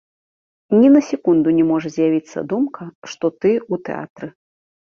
Ні 0.79 0.89
на 0.95 1.01
секунду 1.09 1.53
не 1.59 1.65
можа 1.71 1.87
з'явіцца 1.97 2.45
думка, 2.55 2.83
што 3.13 3.25
ты 3.41 3.51
ў 3.61 3.75
тэатры. 3.91 4.27